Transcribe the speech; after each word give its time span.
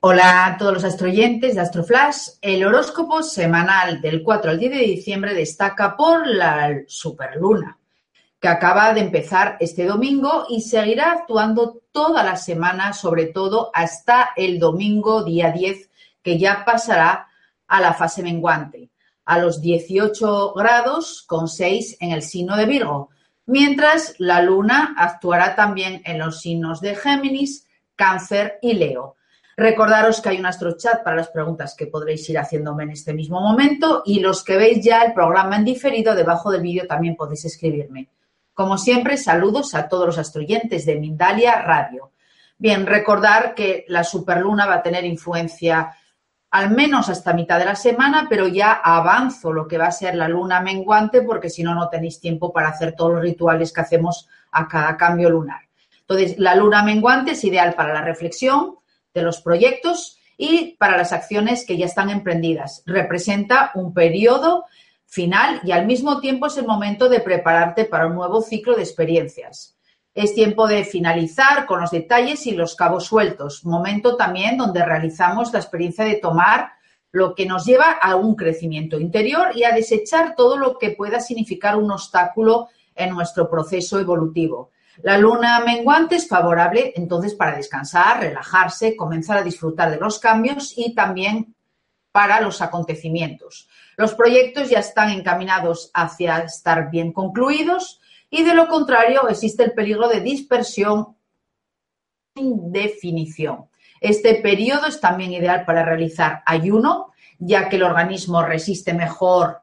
Hola 0.00 0.46
a 0.46 0.56
todos 0.56 0.74
los 0.74 0.84
astroyentes 0.84 1.56
de 1.56 1.60
Astroflash. 1.60 2.28
El 2.40 2.64
horóscopo 2.64 3.20
semanal 3.20 4.00
del 4.00 4.22
4 4.22 4.52
al 4.52 4.58
10 4.60 4.70
de 4.70 4.78
diciembre 4.78 5.34
destaca 5.34 5.96
por 5.96 6.24
la 6.24 6.82
superluna, 6.86 7.80
que 8.38 8.46
acaba 8.46 8.94
de 8.94 9.00
empezar 9.00 9.56
este 9.58 9.86
domingo 9.86 10.46
y 10.48 10.60
seguirá 10.60 11.10
actuando 11.10 11.80
toda 11.90 12.22
la 12.22 12.36
semana, 12.36 12.92
sobre 12.92 13.26
todo 13.26 13.72
hasta 13.74 14.30
el 14.36 14.60
domingo 14.60 15.24
día 15.24 15.50
10, 15.50 15.90
que 16.22 16.38
ya 16.38 16.64
pasará 16.64 17.26
a 17.66 17.80
la 17.80 17.92
fase 17.92 18.22
menguante, 18.22 18.90
a 19.24 19.40
los 19.40 19.60
18 19.60 20.52
grados 20.54 21.24
con 21.26 21.48
6 21.48 21.96
en 21.98 22.12
el 22.12 22.22
signo 22.22 22.56
de 22.56 22.66
Virgo, 22.66 23.10
mientras 23.46 24.14
la 24.18 24.42
luna 24.42 24.94
actuará 24.96 25.56
también 25.56 26.02
en 26.04 26.20
los 26.20 26.40
signos 26.40 26.80
de 26.80 26.94
Géminis, 26.94 27.66
Cáncer 27.96 28.60
y 28.62 28.74
Leo 28.74 29.16
Recordaros 29.58 30.20
que 30.20 30.28
hay 30.28 30.38
un 30.38 30.46
astrochat 30.46 31.02
para 31.02 31.16
las 31.16 31.30
preguntas 31.30 31.74
que 31.76 31.88
podréis 31.88 32.30
ir 32.30 32.38
haciéndome 32.38 32.84
en 32.84 32.90
este 32.90 33.12
mismo 33.12 33.40
momento 33.40 34.04
y 34.06 34.20
los 34.20 34.44
que 34.44 34.56
veis 34.56 34.84
ya 34.84 35.02
el 35.02 35.12
programa 35.12 35.56
en 35.56 35.64
diferido, 35.64 36.14
debajo 36.14 36.52
del 36.52 36.62
vídeo 36.62 36.86
también 36.86 37.16
podéis 37.16 37.44
escribirme. 37.44 38.08
Como 38.54 38.78
siempre, 38.78 39.16
saludos 39.16 39.74
a 39.74 39.88
todos 39.88 40.06
los 40.06 40.18
astroyentes 40.18 40.86
de 40.86 40.94
Mindalia 40.94 41.60
Radio. 41.60 42.12
Bien, 42.56 42.86
recordar 42.86 43.56
que 43.56 43.84
la 43.88 44.04
superluna 44.04 44.64
va 44.64 44.74
a 44.74 44.82
tener 44.82 45.04
influencia 45.04 45.92
al 46.52 46.70
menos 46.70 47.08
hasta 47.08 47.32
mitad 47.32 47.58
de 47.58 47.64
la 47.64 47.74
semana, 47.74 48.28
pero 48.30 48.46
ya 48.46 48.74
avanzo 48.74 49.52
lo 49.52 49.66
que 49.66 49.76
va 49.76 49.88
a 49.88 49.90
ser 49.90 50.14
la 50.14 50.28
luna 50.28 50.60
menguante 50.60 51.22
porque 51.22 51.50
si 51.50 51.64
no, 51.64 51.74
no 51.74 51.88
tenéis 51.88 52.20
tiempo 52.20 52.52
para 52.52 52.68
hacer 52.68 52.94
todos 52.94 53.14
los 53.14 53.22
rituales 53.22 53.72
que 53.72 53.80
hacemos 53.80 54.28
a 54.52 54.68
cada 54.68 54.96
cambio 54.96 55.30
lunar. 55.30 55.62
Entonces, 56.02 56.38
la 56.38 56.54
luna 56.54 56.84
menguante 56.84 57.32
es 57.32 57.42
ideal 57.42 57.74
para 57.74 57.92
la 57.92 58.02
reflexión, 58.02 58.77
de 59.14 59.22
los 59.22 59.40
proyectos 59.40 60.18
y 60.36 60.76
para 60.78 60.96
las 60.96 61.12
acciones 61.12 61.64
que 61.66 61.76
ya 61.76 61.86
están 61.86 62.10
emprendidas. 62.10 62.82
Representa 62.86 63.72
un 63.74 63.92
periodo 63.92 64.64
final 65.06 65.60
y 65.64 65.72
al 65.72 65.86
mismo 65.86 66.20
tiempo 66.20 66.46
es 66.46 66.56
el 66.58 66.66
momento 66.66 67.08
de 67.08 67.20
prepararte 67.20 67.84
para 67.84 68.06
un 68.06 68.14
nuevo 68.14 68.40
ciclo 68.42 68.76
de 68.76 68.82
experiencias. 68.82 69.76
Es 70.14 70.34
tiempo 70.34 70.66
de 70.66 70.84
finalizar 70.84 71.66
con 71.66 71.80
los 71.80 71.90
detalles 71.90 72.46
y 72.46 72.52
los 72.52 72.76
cabos 72.76 73.04
sueltos. 73.04 73.64
Momento 73.64 74.16
también 74.16 74.56
donde 74.56 74.84
realizamos 74.84 75.52
la 75.52 75.60
experiencia 75.60 76.04
de 76.04 76.16
tomar 76.16 76.72
lo 77.10 77.34
que 77.34 77.46
nos 77.46 77.64
lleva 77.64 77.92
a 77.92 78.16
un 78.16 78.34
crecimiento 78.34 79.00
interior 79.00 79.50
y 79.54 79.64
a 79.64 79.72
desechar 79.72 80.34
todo 80.36 80.56
lo 80.58 80.78
que 80.78 80.90
pueda 80.90 81.20
significar 81.20 81.76
un 81.76 81.90
obstáculo 81.90 82.68
en 82.94 83.10
nuestro 83.10 83.48
proceso 83.48 83.98
evolutivo. 83.98 84.70
La 85.02 85.16
luna 85.16 85.60
menguante 85.60 86.16
es 86.16 86.28
favorable 86.28 86.92
entonces 86.96 87.34
para 87.34 87.56
descansar, 87.56 88.20
relajarse, 88.20 88.96
comenzar 88.96 89.38
a 89.38 89.42
disfrutar 89.42 89.90
de 89.90 89.98
los 89.98 90.18
cambios 90.18 90.74
y 90.76 90.94
también 90.94 91.54
para 92.10 92.40
los 92.40 92.60
acontecimientos. 92.62 93.68
Los 93.96 94.14
proyectos 94.14 94.70
ya 94.70 94.80
están 94.80 95.10
encaminados 95.10 95.90
hacia 95.94 96.38
estar 96.38 96.90
bien 96.90 97.12
concluidos 97.12 98.00
y 98.30 98.42
de 98.42 98.54
lo 98.54 98.68
contrario 98.68 99.28
existe 99.28 99.62
el 99.64 99.72
peligro 99.72 100.08
de 100.08 100.20
dispersión 100.20 101.16
sin 102.34 102.72
definición. 102.72 103.68
Este 104.00 104.34
periodo 104.36 104.86
es 104.86 105.00
también 105.00 105.32
ideal 105.32 105.64
para 105.64 105.84
realizar 105.84 106.42
ayuno, 106.46 107.12
ya 107.38 107.68
que 107.68 107.76
el 107.76 107.82
organismo 107.82 108.42
resiste 108.42 108.94
mejor 108.94 109.62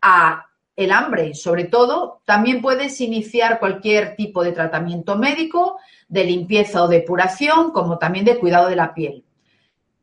a 0.00 0.46
el 0.76 0.92
hambre, 0.92 1.34
sobre 1.34 1.64
todo, 1.64 2.20
también 2.26 2.60
puedes 2.60 3.00
iniciar 3.00 3.58
cualquier 3.58 4.14
tipo 4.14 4.44
de 4.44 4.52
tratamiento 4.52 5.16
médico, 5.16 5.78
de 6.08 6.24
limpieza 6.24 6.82
o 6.82 6.88
depuración, 6.88 7.70
como 7.70 7.98
también 7.98 8.26
de 8.26 8.38
cuidado 8.38 8.68
de 8.68 8.76
la 8.76 8.92
piel. 8.92 9.24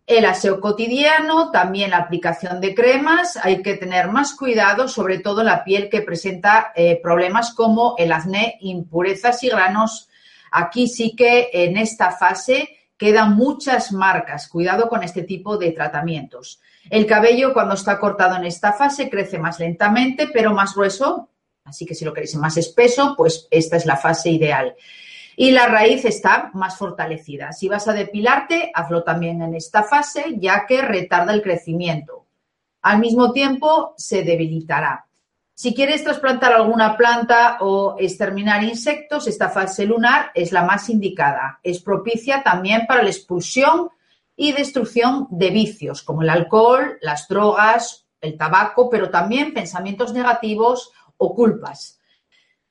El 0.06 0.26
aseo 0.26 0.60
cotidiano, 0.60 1.52
también 1.52 1.92
la 1.92 1.98
aplicación 1.98 2.60
de 2.60 2.76
cremas, 2.76 3.38
hay 3.38 3.62
que 3.62 3.76
tener 3.76 4.10
más 4.10 4.36
cuidado, 4.36 4.88
sobre 4.88 5.20
todo 5.20 5.42
en 5.42 5.48
la 5.48 5.64
piel 5.64 5.90
que 5.90 6.02
presenta 6.02 6.74
eh, 6.76 7.00
problemas 7.02 7.54
como 7.54 7.96
el 7.98 8.12
acné, 8.12 8.58
impurezas 8.62 9.42
y 9.44 9.50
granos. 9.50 10.10
Aquí 10.52 10.88
sí 10.88 11.16
que 11.16 11.50
en 11.54 11.78
esta 11.78 12.12
fase 12.12 12.68
quedan 13.04 13.36
muchas 13.36 13.92
marcas. 13.92 14.48
Cuidado 14.48 14.88
con 14.88 15.04
este 15.04 15.24
tipo 15.24 15.58
de 15.58 15.74
tratamientos. 15.74 16.62
El 16.90 17.06
cabello 17.06 17.54
cuando 17.54 17.74
está 17.74 18.00
cortado 18.00 18.38
en 18.38 18.46
esta 18.46 18.72
fase 18.72 19.10
crece 19.10 19.38
más 19.38 19.60
lentamente, 19.60 20.30
pero 20.32 20.54
más 20.54 20.74
grueso. 20.74 21.28
Así 21.66 21.86
que 21.86 21.96
si 21.96 22.06
lo 22.06 22.14
queréis 22.14 22.36
más 22.36 22.56
espeso, 22.56 23.14
pues 23.18 23.50
esta 23.52 23.76
es 23.76 23.86
la 23.86 23.98
fase 23.98 24.30
ideal. 24.30 24.74
Y 25.36 25.52
la 25.52 25.68
raíz 25.68 26.06
está 26.06 26.50
más 26.54 26.78
fortalecida. 26.78 27.52
Si 27.52 27.68
vas 27.68 27.90
a 27.90 27.94
depilarte, 27.94 28.72
hazlo 28.74 29.04
también 29.04 29.42
en 29.42 29.54
esta 29.54 29.84
fase, 29.84 30.36
ya 30.38 30.66
que 30.66 30.82
retarda 30.82 31.34
el 31.34 31.42
crecimiento. 31.42 32.28
Al 32.84 33.00
mismo 33.00 33.34
tiempo, 33.34 33.96
se 33.98 34.24
debilitará. 34.24 35.08
Si 35.56 35.76
quieres 35.76 36.04
trasplantar 36.04 36.52
alguna 36.52 36.98
planta 36.98 37.58
o 37.62 37.96
exterminar 38.00 38.64
insectos, 38.64 39.28
esta 39.28 39.50
fase 39.50 39.86
lunar 39.86 40.32
es 40.34 40.52
la 40.52 40.64
más 40.64 40.90
indicada. 40.90 41.60
Es 41.62 41.80
propicia 41.80 42.42
también 42.42 42.88
para 42.88 43.04
la 43.04 43.10
expulsión 43.10 43.90
y 44.36 44.54
destrucción 44.54 45.28
de 45.30 45.52
vicios 45.52 46.02
como 46.02 46.24
el 46.24 46.32
alcohol, 46.32 46.98
las 47.02 47.28
drogas, 47.28 48.08
el 48.20 48.36
tabaco, 48.36 48.90
pero 48.90 49.12
también 49.12 49.54
pensamientos 49.54 50.12
negativos 50.12 50.92
o 51.18 51.36
culpas. 51.36 52.00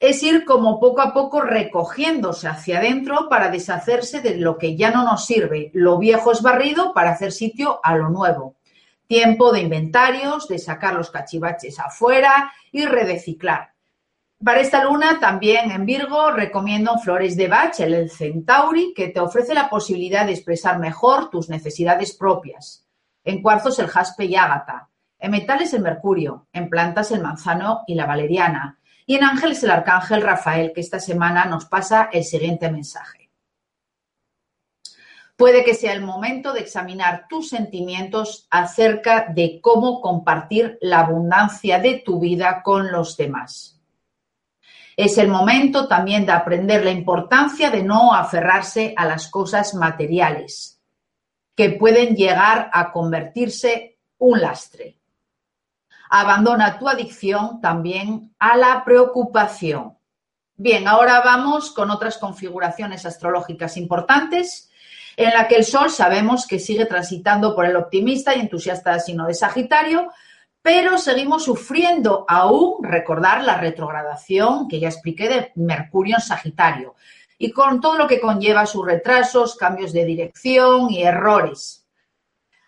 Es 0.00 0.20
ir 0.24 0.44
como 0.44 0.80
poco 0.80 1.02
a 1.02 1.14
poco 1.14 1.40
recogiéndose 1.40 2.48
hacia 2.48 2.78
adentro 2.78 3.28
para 3.28 3.48
deshacerse 3.48 4.20
de 4.20 4.38
lo 4.38 4.58
que 4.58 4.76
ya 4.76 4.90
no 4.90 5.04
nos 5.04 5.24
sirve. 5.24 5.70
Lo 5.72 5.98
viejo 5.98 6.32
es 6.32 6.42
barrido 6.42 6.92
para 6.92 7.12
hacer 7.12 7.30
sitio 7.30 7.78
a 7.84 7.96
lo 7.96 8.08
nuevo. 8.08 8.56
Tiempo 9.12 9.52
de 9.52 9.60
inventarios, 9.60 10.48
de 10.48 10.58
sacar 10.58 10.94
los 10.94 11.10
cachivaches 11.10 11.78
afuera 11.78 12.50
y 12.70 12.86
redeciclar. 12.86 13.74
Para 14.42 14.60
esta 14.60 14.84
luna, 14.84 15.20
también 15.20 15.70
en 15.70 15.84
Virgo, 15.84 16.30
recomiendo 16.30 16.98
Flores 16.98 17.36
de 17.36 17.46
Bach, 17.46 17.78
el 17.80 18.10
Centauri, 18.10 18.94
que 18.96 19.08
te 19.08 19.20
ofrece 19.20 19.52
la 19.52 19.68
posibilidad 19.68 20.24
de 20.24 20.32
expresar 20.32 20.78
mejor 20.78 21.28
tus 21.28 21.50
necesidades 21.50 22.16
propias. 22.16 22.86
En 23.22 23.42
cuarzos, 23.42 23.78
el 23.80 23.88
jaspe 23.88 24.24
y 24.24 24.34
ágata. 24.34 24.88
En 25.18 25.32
metales, 25.32 25.74
el 25.74 25.82
mercurio. 25.82 26.46
En 26.50 26.70
plantas, 26.70 27.10
el 27.10 27.20
manzano 27.20 27.82
y 27.86 27.96
la 27.96 28.06
valeriana. 28.06 28.78
Y 29.04 29.16
en 29.16 29.24
ángeles, 29.24 29.62
el 29.62 29.72
arcángel 29.72 30.22
Rafael, 30.22 30.72
que 30.74 30.80
esta 30.80 31.00
semana 31.00 31.44
nos 31.44 31.66
pasa 31.66 32.08
el 32.14 32.24
siguiente 32.24 32.70
mensaje. 32.70 33.21
Puede 35.42 35.64
que 35.64 35.74
sea 35.74 35.92
el 35.92 36.02
momento 36.02 36.52
de 36.52 36.60
examinar 36.60 37.26
tus 37.28 37.48
sentimientos 37.48 38.46
acerca 38.48 39.26
de 39.28 39.58
cómo 39.60 40.00
compartir 40.00 40.78
la 40.80 41.00
abundancia 41.00 41.80
de 41.80 42.00
tu 42.06 42.20
vida 42.20 42.62
con 42.62 42.92
los 42.92 43.16
demás. 43.16 43.80
Es 44.96 45.18
el 45.18 45.26
momento 45.26 45.88
también 45.88 46.26
de 46.26 46.30
aprender 46.30 46.84
la 46.84 46.92
importancia 46.92 47.70
de 47.70 47.82
no 47.82 48.14
aferrarse 48.14 48.94
a 48.96 49.04
las 49.04 49.26
cosas 49.26 49.74
materiales, 49.74 50.80
que 51.56 51.70
pueden 51.70 52.14
llegar 52.14 52.70
a 52.72 52.92
convertirse 52.92 53.98
un 54.18 54.40
lastre. 54.40 54.96
Abandona 56.08 56.78
tu 56.78 56.88
adicción 56.88 57.60
también 57.60 58.32
a 58.38 58.56
la 58.56 58.84
preocupación. 58.84 59.98
Bien, 60.54 60.86
ahora 60.86 61.20
vamos 61.24 61.72
con 61.72 61.90
otras 61.90 62.16
configuraciones 62.16 63.04
astrológicas 63.06 63.76
importantes 63.76 64.68
en 65.16 65.30
la 65.30 65.48
que 65.48 65.56
el 65.56 65.64
Sol 65.64 65.90
sabemos 65.90 66.46
que 66.46 66.58
sigue 66.58 66.86
transitando 66.86 67.54
por 67.54 67.66
el 67.66 67.76
optimista 67.76 68.34
y 68.34 68.40
entusiasta 68.40 68.98
signo 68.98 69.26
de 69.26 69.34
Sagitario, 69.34 70.10
pero 70.62 70.96
seguimos 70.96 71.44
sufriendo 71.44 72.24
aún, 72.28 72.84
recordar 72.84 73.42
la 73.42 73.58
retrogradación 73.58 74.68
que 74.68 74.78
ya 74.78 74.88
expliqué 74.88 75.28
de 75.28 75.52
Mercurio 75.56 76.16
en 76.16 76.22
Sagitario. 76.22 76.94
y 77.38 77.50
con 77.50 77.80
todo 77.80 77.98
lo 77.98 78.06
que 78.06 78.20
conlleva 78.20 78.66
sus 78.66 78.86
retrasos, 78.86 79.56
cambios 79.56 79.92
de 79.92 80.04
dirección 80.04 80.92
y 80.92 81.02
errores. 81.02 81.84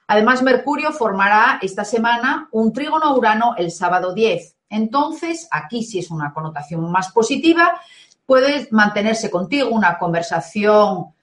Además, 0.09 0.43
Mercurio 0.43 0.91
formará 0.91 1.61
esta 1.63 1.85
semana 1.85 2.49
un 2.51 2.73
trígono 2.73 3.15
Urano 3.17 3.55
el 3.57 3.71
sábado 3.71 4.13
10. 4.13 4.57
Entonces, 4.69 5.47
aquí 5.53 5.85
sí 5.85 6.01
es 6.01 6.11
una 6.11 6.33
connotación 6.33 6.91
más 6.91 7.13
positiva, 7.13 7.81
puede 8.27 8.67
mantenerse 8.73 9.31
contigo 9.31 9.69
una 9.69 9.97
conversación 9.97 11.14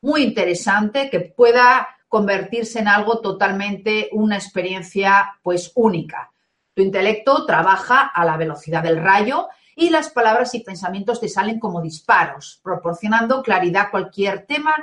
muy 0.00 0.22
interesante 0.22 1.10
que 1.10 1.20
pueda 1.20 1.88
convertirse 2.08 2.78
en 2.78 2.88
algo 2.88 3.20
totalmente 3.20 4.08
una 4.12 4.36
experiencia 4.36 5.38
pues 5.42 5.72
única. 5.74 6.30
Tu 6.74 6.82
intelecto 6.82 7.44
trabaja 7.44 8.02
a 8.14 8.24
la 8.24 8.36
velocidad 8.36 8.82
del 8.82 9.02
rayo 9.02 9.48
y 9.74 9.90
las 9.90 10.10
palabras 10.10 10.54
y 10.54 10.60
pensamientos 10.60 11.20
te 11.20 11.28
salen 11.28 11.60
como 11.60 11.80
disparos, 11.80 12.60
proporcionando 12.62 13.42
claridad 13.42 13.86
a 13.86 13.90
cualquier 13.90 14.46
tema 14.46 14.74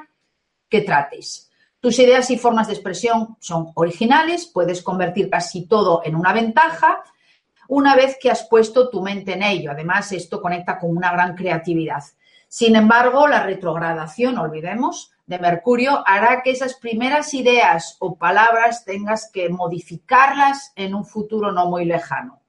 que 0.69 0.81
trates. 0.81 1.51
Tus 1.79 1.99
ideas 1.99 2.31
y 2.31 2.37
formas 2.37 2.67
de 2.67 2.73
expresión 2.73 3.37
son 3.39 3.71
originales, 3.75 4.45
puedes 4.47 4.81
convertir 4.81 5.29
casi 5.29 5.67
todo 5.67 6.01
en 6.03 6.15
una 6.15 6.33
ventaja 6.33 7.03
una 7.67 7.95
vez 7.95 8.17
que 8.19 8.29
has 8.29 8.43
puesto 8.47 8.89
tu 8.89 9.01
mente 9.01 9.33
en 9.33 9.43
ello. 9.43 9.71
Además, 9.71 10.11
esto 10.11 10.41
conecta 10.41 10.79
con 10.79 10.95
una 10.95 11.11
gran 11.11 11.35
creatividad. 11.35 12.03
Sin 12.57 12.77
embargo, 12.77 13.27
la 13.27 13.43
retrogradación, 13.43 14.37
olvidemos, 14.37 15.11
de 15.25 15.39
Mercurio 15.39 16.01
hará 16.07 16.41
que 16.41 16.51
esas 16.51 16.75
primeras 16.75 17.33
ideas 17.33 17.97
o 17.99 18.15
palabras 18.15 18.85
tengas 18.85 19.29
que 19.29 19.49
modificarlas 19.49 20.71
en 20.77 20.95
un 20.95 21.03
futuro 21.03 21.51
no 21.51 21.65
muy 21.65 21.83
lejano. 21.83 22.39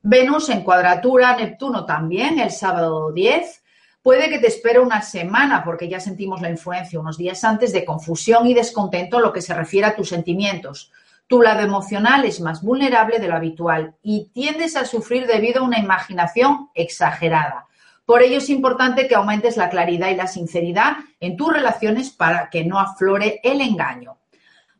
Venus 0.00 0.48
en 0.48 0.62
cuadratura, 0.62 1.36
Neptuno 1.36 1.84
también, 1.84 2.38
el 2.38 2.52
sábado 2.52 3.10
10. 3.10 3.64
Puede 4.00 4.30
que 4.30 4.38
te 4.38 4.46
espere 4.46 4.78
una 4.78 5.02
semana, 5.02 5.64
porque 5.64 5.88
ya 5.88 5.98
sentimos 5.98 6.40
la 6.40 6.50
influencia 6.50 7.00
unos 7.00 7.18
días 7.18 7.42
antes 7.42 7.72
de 7.72 7.84
confusión 7.84 8.46
y 8.46 8.54
descontento 8.54 9.16
en 9.16 9.24
lo 9.24 9.32
que 9.32 9.42
se 9.42 9.54
refiere 9.54 9.88
a 9.88 9.96
tus 9.96 10.10
sentimientos. 10.10 10.92
Tu 11.26 11.42
lado 11.42 11.62
emocional 11.62 12.24
es 12.24 12.40
más 12.40 12.62
vulnerable 12.62 13.18
de 13.18 13.26
lo 13.26 13.34
habitual 13.34 13.96
y 14.04 14.30
tiendes 14.32 14.76
a 14.76 14.84
sufrir 14.84 15.26
debido 15.26 15.62
a 15.62 15.64
una 15.64 15.80
imaginación 15.80 16.70
exagerada. 16.74 17.66
Por 18.06 18.22
ello 18.22 18.38
es 18.38 18.48
importante 18.50 19.08
que 19.08 19.16
aumentes 19.16 19.56
la 19.56 19.68
claridad 19.68 20.10
y 20.10 20.14
la 20.14 20.28
sinceridad 20.28 20.98
en 21.18 21.36
tus 21.36 21.52
relaciones 21.52 22.10
para 22.10 22.48
que 22.48 22.64
no 22.64 22.78
aflore 22.78 23.40
el 23.42 23.60
engaño. 23.60 24.18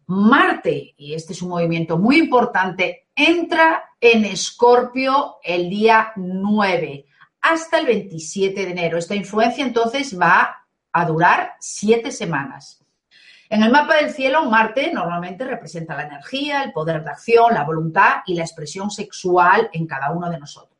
Marte, 0.06 0.94
y 0.96 1.14
este 1.14 1.32
es 1.32 1.42
un 1.42 1.48
movimiento 1.48 1.98
muy 1.98 2.18
importante, 2.18 3.08
entra 3.16 3.82
en 4.00 4.24
Escorpio 4.24 5.38
el 5.42 5.68
día 5.68 6.12
9 6.14 7.04
hasta 7.40 7.80
el 7.80 7.86
27 7.86 8.64
de 8.64 8.70
enero. 8.70 8.96
Esta 8.96 9.16
influencia 9.16 9.64
entonces 9.64 10.16
va 10.18 10.64
a 10.92 11.04
durar 11.04 11.54
siete 11.58 12.12
semanas. 12.12 12.84
En 13.48 13.62
el 13.62 13.72
mapa 13.72 13.96
del 13.96 14.10
cielo, 14.10 14.44
Marte 14.44 14.92
normalmente 14.92 15.44
representa 15.44 15.96
la 15.96 16.06
energía, 16.06 16.62
el 16.62 16.72
poder 16.72 17.02
de 17.02 17.10
acción, 17.10 17.54
la 17.54 17.64
voluntad 17.64 18.22
y 18.26 18.34
la 18.34 18.42
expresión 18.42 18.90
sexual 18.90 19.68
en 19.72 19.86
cada 19.86 20.12
uno 20.12 20.30
de 20.30 20.38
nosotros. 20.38 20.75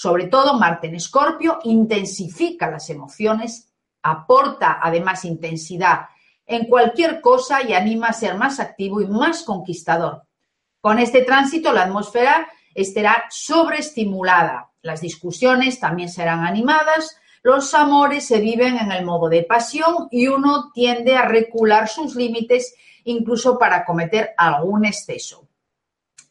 Sobre 0.00 0.28
todo, 0.28 0.54
Marte 0.54 0.86
en 0.86 0.94
Escorpio 0.94 1.58
intensifica 1.62 2.70
las 2.70 2.88
emociones, 2.88 3.70
aporta 4.00 4.78
además 4.82 5.26
intensidad 5.26 6.06
en 6.46 6.68
cualquier 6.68 7.20
cosa 7.20 7.62
y 7.62 7.74
anima 7.74 8.06
a 8.06 8.14
ser 8.14 8.34
más 8.36 8.60
activo 8.60 9.02
y 9.02 9.06
más 9.06 9.42
conquistador. 9.42 10.22
Con 10.80 10.98
este 10.98 11.20
tránsito, 11.20 11.70
la 11.70 11.82
atmósfera 11.82 12.48
estará 12.74 13.26
sobreestimulada. 13.28 14.70
Las 14.80 15.02
discusiones 15.02 15.78
también 15.78 16.08
serán 16.08 16.46
animadas, 16.46 17.18
los 17.42 17.74
amores 17.74 18.26
se 18.26 18.40
viven 18.40 18.78
en 18.78 18.92
el 18.92 19.04
modo 19.04 19.28
de 19.28 19.42
pasión 19.42 20.08
y 20.10 20.28
uno 20.28 20.72
tiende 20.72 21.14
a 21.14 21.28
recular 21.28 21.90
sus 21.90 22.14
límites 22.14 22.74
incluso 23.04 23.58
para 23.58 23.84
cometer 23.84 24.30
algún 24.38 24.86
exceso. 24.86 25.46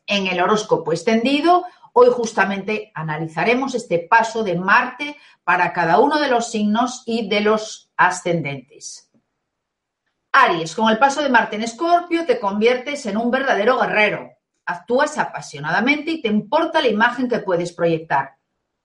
En 0.07 0.25
el 0.25 0.41
horóscopo 0.41 0.91
extendido, 0.91 1.65
hoy 1.93 2.09
justamente 2.11 2.91
analizaremos 2.93 3.75
este 3.75 3.99
paso 3.99 4.43
de 4.43 4.55
Marte 4.55 5.17
para 5.43 5.73
cada 5.73 5.99
uno 5.99 6.19
de 6.19 6.29
los 6.29 6.51
signos 6.51 7.03
y 7.05 7.27
de 7.29 7.41
los 7.41 7.91
ascendentes. 7.97 9.09
Aries, 10.31 10.75
con 10.75 10.89
el 10.89 10.99
paso 10.99 11.23
de 11.23 11.29
Marte 11.29 11.55
en 11.55 11.63
Escorpio 11.63 12.25
te 12.25 12.39
conviertes 12.39 13.05
en 13.05 13.17
un 13.17 13.31
verdadero 13.31 13.79
guerrero. 13.79 14.29
Actúas 14.65 15.17
apasionadamente 15.17 16.11
y 16.11 16.21
te 16.21 16.27
importa 16.27 16.81
la 16.81 16.87
imagen 16.87 17.27
que 17.27 17.39
puedes 17.39 17.73
proyectar. 17.73 18.35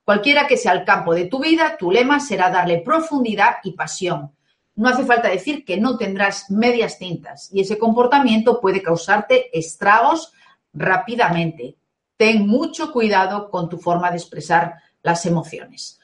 Cualquiera 0.03 0.47
que 0.47 0.57
sea 0.57 0.73
el 0.73 0.85
campo 0.85 1.13
de 1.13 1.25
tu 1.25 1.39
vida, 1.39 1.77
tu 1.77 1.91
lema 1.91 2.19
será 2.19 2.49
darle 2.49 2.79
profundidad 2.79 3.57
y 3.63 3.73
pasión. 3.73 4.35
No 4.75 4.89
hace 4.89 5.05
falta 5.05 5.29
decir 5.29 5.63
que 5.63 5.77
no 5.77 5.97
tendrás 5.97 6.51
medias 6.51 6.97
tintas 6.97 7.49
y 7.53 7.61
ese 7.61 7.77
comportamiento 7.77 8.59
puede 8.59 8.81
causarte 8.81 9.57
estragos 9.57 10.33
rápidamente. 10.73 11.77
Ten 12.17 12.47
mucho 12.47 12.91
cuidado 12.91 13.49
con 13.49 13.69
tu 13.69 13.77
forma 13.77 14.09
de 14.11 14.17
expresar 14.17 14.75
las 15.01 15.25
emociones. 15.25 15.99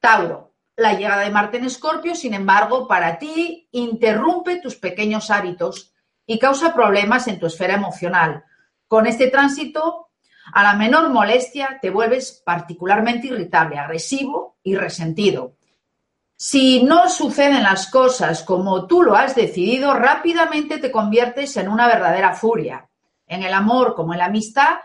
Tauro, 0.00 0.52
la 0.76 0.94
llegada 0.94 1.22
de 1.22 1.30
Marte 1.30 1.58
en 1.58 1.64
Escorpio, 1.64 2.14
sin 2.14 2.34
embargo, 2.34 2.88
para 2.88 3.18
ti 3.18 3.68
interrumpe 3.72 4.60
tus 4.60 4.76
pequeños 4.76 5.30
hábitos 5.30 5.92
y 6.26 6.38
causa 6.38 6.74
problemas 6.74 7.28
en 7.28 7.38
tu 7.38 7.46
esfera 7.46 7.74
emocional. 7.74 8.44
Con 8.88 9.06
este 9.06 9.28
tránsito 9.28 10.08
a 10.52 10.62
la 10.62 10.74
menor 10.74 11.10
molestia 11.10 11.78
te 11.80 11.90
vuelves 11.90 12.42
particularmente 12.44 13.28
irritable, 13.28 13.78
agresivo 13.78 14.56
y 14.62 14.74
resentido. 14.74 15.54
Si 16.36 16.82
no 16.82 17.08
suceden 17.10 17.62
las 17.62 17.90
cosas 17.90 18.42
como 18.42 18.86
tú 18.86 19.02
lo 19.02 19.14
has 19.14 19.34
decidido, 19.34 19.92
rápidamente 19.92 20.78
te 20.78 20.90
conviertes 20.90 21.56
en 21.58 21.68
una 21.68 21.86
verdadera 21.86 22.32
furia. 22.32 22.88
En 23.26 23.42
el 23.42 23.52
amor 23.52 23.94
como 23.94 24.14
en 24.14 24.20
la 24.20 24.24
amistad, 24.26 24.78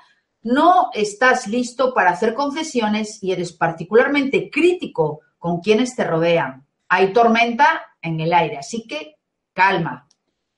no 0.46 0.92
estás 0.94 1.48
listo 1.48 1.92
para 1.92 2.12
hacer 2.12 2.36
concesiones 2.36 3.22
y 3.24 3.32
eres 3.32 3.52
particularmente 3.52 4.52
crítico 4.52 5.22
con 5.40 5.60
quienes 5.60 5.96
te 5.96 6.04
rodean. 6.04 6.68
Hay 6.88 7.14
tormenta 7.14 7.84
en 8.00 8.20
el 8.20 8.32
aire, 8.32 8.60
así 8.60 8.86
que 8.88 9.18
calma. 9.54 10.08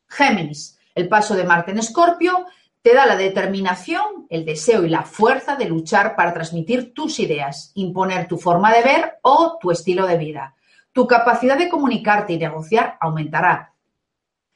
Géminis, 0.10 0.78
el 0.94 1.07
paso 1.07 1.36
de 1.36 1.45
Marte 1.45 1.72
en 1.72 1.80
Escorpio 1.80 2.48
te 2.81 2.94
da 2.94 3.06
la 3.06 3.16
determinación, 3.16 4.28
el 4.30 4.44
deseo 4.44 4.84
y 4.84 4.89
la 4.89 5.04
fuerza 5.04 5.56
de 5.56 5.69
luchar 5.69 6.18
para 6.18 6.33
transmitir 6.33 6.94
tus 6.94 7.19
ideas, 7.22 7.72
imponer 7.75 8.28
tu 8.28 8.38
forma 8.38 8.74
de 8.74 8.83
ver 8.83 9.19
o 9.22 9.57
tu 9.57 9.72
estilo 9.72 10.06
de 10.06 10.18
vida. 10.18 10.56
Tu 10.92 11.07
capacidad 11.07 11.57
de 11.57 11.69
comunicarte 11.69 12.33
y 12.33 12.38
negociar 12.38 12.98
aumentará. 13.00 13.74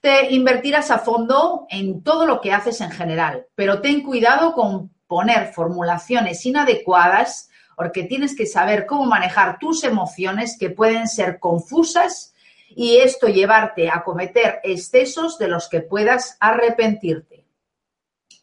Te 0.01 0.33
invertirás 0.33 0.91
a 0.91 0.99
fondo 0.99 1.67
en 1.69 2.03
todo 2.03 2.25
lo 2.25 2.41
que 2.41 2.51
haces 2.51 2.81
en 2.81 2.91
general, 2.91 3.45
pero 3.55 3.79
ten 3.79 4.03
cuidado 4.03 4.51
con 4.51 4.91
poner 5.11 5.51
formulaciones 5.51 6.45
inadecuadas 6.45 7.49
porque 7.75 8.03
tienes 8.03 8.33
que 8.33 8.45
saber 8.45 8.85
cómo 8.85 9.03
manejar 9.03 9.59
tus 9.59 9.83
emociones 9.83 10.55
que 10.57 10.69
pueden 10.69 11.05
ser 11.09 11.37
confusas 11.37 12.33
y 12.69 12.95
esto 12.95 13.27
llevarte 13.27 13.89
a 13.89 14.05
cometer 14.05 14.61
excesos 14.63 15.37
de 15.37 15.49
los 15.49 15.67
que 15.67 15.81
puedas 15.81 16.37
arrepentirte. 16.39 17.45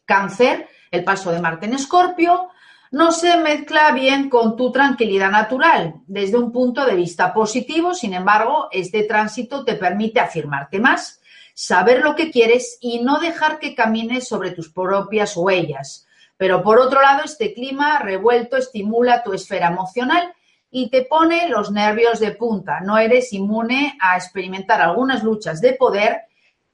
Cáncer, 0.05 0.67
el 0.91 1.03
paso 1.03 1.31
de 1.31 1.41
Marte 1.41 1.65
en 1.65 1.73
Escorpio, 1.73 2.49
no 2.91 3.11
se 3.13 3.37
mezcla 3.37 3.91
bien 3.91 4.29
con 4.29 4.55
tu 4.55 4.71
tranquilidad 4.71 5.31
natural. 5.31 5.95
Desde 6.05 6.37
un 6.37 6.51
punto 6.51 6.85
de 6.85 6.93
vista 6.93 7.33
positivo, 7.33 7.95
sin 7.95 8.13
embargo, 8.13 8.67
este 8.71 9.05
tránsito 9.05 9.65
te 9.65 9.73
permite 9.73 10.19
afirmarte 10.19 10.79
más, 10.79 11.19
saber 11.55 12.03
lo 12.03 12.15
que 12.15 12.29
quieres 12.29 12.77
y 12.79 13.01
no 13.01 13.19
dejar 13.19 13.57
que 13.57 13.73
camines 13.73 14.27
sobre 14.27 14.51
tus 14.51 14.71
propias 14.71 15.35
huellas. 15.35 16.05
Pero 16.39 16.63
por 16.63 16.79
otro 16.79 17.01
lado, 17.01 17.23
este 17.25 17.53
clima 17.53 17.99
revuelto 17.99 18.55
estimula 18.55 19.23
tu 19.23 19.33
esfera 19.33 19.67
emocional 19.67 20.33
y 20.71 20.89
te 20.89 21.03
pone 21.03 21.49
los 21.49 21.69
nervios 21.69 22.21
de 22.21 22.31
punta. 22.31 22.79
No 22.79 22.97
eres 22.97 23.33
inmune 23.33 23.97
a 23.99 24.15
experimentar 24.15 24.79
algunas 24.79 25.21
luchas 25.21 25.59
de 25.59 25.73
poder 25.73 26.21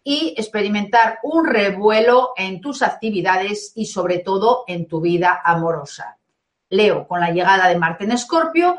y 0.03 0.35
experimentar 0.37 1.17
un 1.23 1.47
revuelo 1.47 2.33
en 2.37 2.61
tus 2.61 2.83
actividades 2.83 3.71
y 3.73 3.87
sobre 3.87 4.19
todo 4.19 4.65
en 4.67 4.87
tu 4.87 5.01
vida 5.01 5.41
amorosa. 5.43 6.19
Leo, 6.69 7.07
con 7.07 7.19
la 7.19 7.31
llegada 7.31 7.67
de 7.67 7.79
Marte 7.79 8.03
en 8.03 8.11
Escorpio, 8.11 8.75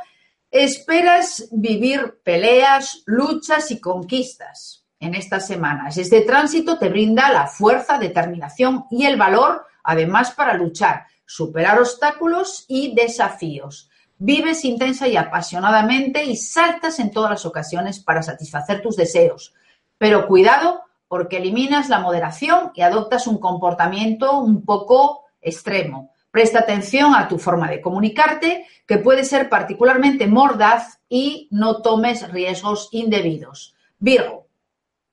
esperas 0.53 1.49
vivir 1.51 2.21
peleas, 2.23 3.03
luchas 3.07 3.73
y 3.73 3.81
conquistas 3.81 4.87
en 5.01 5.17
estas 5.17 5.49
semanas. 5.49 5.99
Este 5.99 6.21
tránsito 6.21 6.79
te 6.79 6.91
brinda 6.91 7.33
la 7.33 7.49
fuerza, 7.49 7.99
determinación 7.99 8.85
y 8.89 9.07
el 9.07 9.17
valor, 9.17 9.67
además, 9.87 10.33
para 10.33 10.55
luchar, 10.55 11.07
superar 11.25 11.79
obstáculos 11.79 12.65
y 12.69 12.95
desafíos. 12.95 13.89
Vives 14.19 14.65
intensa 14.65 15.09
y 15.09 15.17
apasionadamente 15.17 16.25
y 16.25 16.37
saltas 16.37 16.99
en 16.99 17.11
todas 17.11 17.31
las 17.31 17.47
ocasiones 17.47 18.01
para 18.01 18.23
satisfacer 18.23 18.83
tus 18.83 18.97
deseos. 18.97 19.55
Pero 19.99 20.27
cuidado 20.27 20.83
porque 21.09 21.39
eliminas 21.39 21.89
la 21.89 22.01
moderación 22.01 22.73
y 22.75 22.83
adoptas 22.83 23.27
un 23.27 23.39
comportamiento 23.39 24.39
un 24.39 24.65
poco 24.65 25.25
extremo. 25.41 26.13
Presta 26.31 26.61
atención 26.61 27.15
a 27.15 27.29
tu 27.29 27.39
forma 27.39 27.71
de 27.71 27.81
comunicarte, 27.81 28.67
que 28.87 28.99
puede 28.99 29.25
ser 29.25 29.49
particularmente 29.49 30.27
mordaz 30.27 31.01
y 31.09 31.49
no 31.51 31.81
tomes 31.81 32.31
riesgos 32.31 32.89
indebidos. 32.93 33.75
Virgo, 33.99 34.47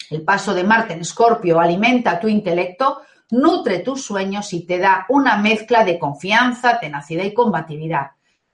el 0.09 0.23
paso 0.23 0.53
de 0.53 0.63
Marte 0.63 0.93
en 0.93 1.01
Escorpio 1.01 1.59
alimenta 1.59 2.19
tu 2.19 2.27
intelecto, 2.27 3.01
nutre 3.33 3.79
tus 3.79 4.03
sueños 4.03 4.53
y 4.53 4.65
te 4.65 4.77
da 4.77 5.05
una 5.09 5.37
mezcla 5.37 5.83
de 5.83 5.97
confianza, 5.97 6.79
tenacidad 6.79 7.23
y 7.23 7.33
combatividad. 7.33 8.11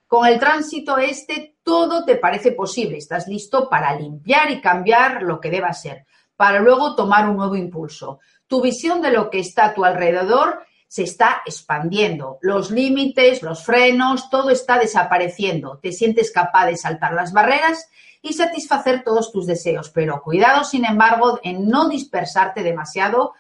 Con 0.08 0.26
el 0.26 0.40
tránsito 0.40 0.98
este 0.98 1.58
todo 1.64 2.06
te 2.06 2.16
parece 2.16 2.54
posible, 2.54 2.98
estás 2.98 3.28
listo 3.28 3.70
para 3.70 3.94
limpiar 3.94 4.50
y 4.50 4.62
cambiar 4.62 5.22
lo 5.22 5.40
que 5.40 5.52
deba 5.52 5.74
ser, 5.74 6.06
para 6.36 6.60
luego 6.60 6.96
tomar 6.96 7.30
un 7.30 7.38
nuevo 7.38 7.56
impulso. 7.56 8.20
Tu 8.48 8.62
visión 8.62 9.02
de 9.02 9.12
lo 9.12 9.30
que 9.30 9.40
está 9.40 9.66
a 9.66 9.74
tu 9.74 9.84
alrededor 9.84 10.62
se 10.88 11.04
está 11.04 11.42
expandiendo. 11.46 12.40
Los 12.42 12.72
límites, 12.72 13.44
los 13.44 13.64
frenos, 13.64 14.30
todo 14.30 14.50
está 14.50 14.80
desapareciendo. 14.80 15.78
Te 15.78 15.92
sientes 15.92 16.32
capaz 16.32 16.66
de 16.68 16.78
saltar 16.78 17.14
las 17.14 17.34
barreras 17.34 17.90
y 18.22 18.34
satisfacer 18.34 19.04
todos 19.04 19.32
tus 19.32 19.46
deseos, 19.46 19.92
pero 19.92 20.22
cuidado, 20.24 20.64
sin 20.64 20.86
embargo, 20.86 21.40
en 21.44 21.68
no 21.68 21.88
dispersarte 21.88 22.64
demasiado 22.64 23.34